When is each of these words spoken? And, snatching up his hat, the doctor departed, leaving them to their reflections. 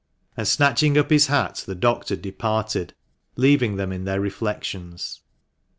And, 0.35 0.47
snatching 0.47 0.97
up 0.97 1.11
his 1.11 1.27
hat, 1.27 1.63
the 1.67 1.75
doctor 1.75 2.15
departed, 2.15 2.95
leaving 3.35 3.75
them 3.75 3.91
to 3.91 3.99
their 3.99 4.19
reflections. 4.19 5.21